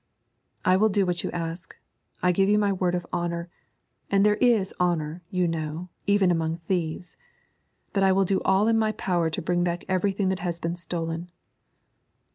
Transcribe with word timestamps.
'I 0.65 0.77
will 0.77 0.89
do 0.89 1.05
what 1.05 1.23
you 1.23 1.29
ask. 1.29 1.75
I 2.23 2.31
give 2.31 2.49
you 2.49 2.57
my 2.57 2.73
word 2.73 2.95
of 2.95 3.05
honour 3.13 3.49
and 4.09 4.25
there 4.25 4.37
is 4.37 4.73
honour, 4.79 5.21
you 5.29 5.47
know, 5.47 5.89
even 6.07 6.31
among 6.31 6.57
thieves 6.57 7.17
that 7.93 8.03
I 8.03 8.11
will 8.11 8.25
do 8.25 8.41
all 8.41 8.67
in 8.67 8.79
my 8.79 8.93
power 8.93 9.29
to 9.29 9.41
bring 9.43 9.63
back 9.63 9.85
everything 9.87 10.29
that 10.29 10.39
has 10.39 10.57
been 10.57 10.75
stolen. 10.75 11.29